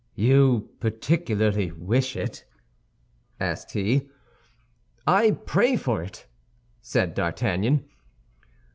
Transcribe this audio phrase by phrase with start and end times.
[0.15, 2.43] "You particularly wish it?"
[3.39, 4.09] asked he.
[5.05, 6.25] "I pray for it,"
[6.81, 7.85] said D'Artagnan.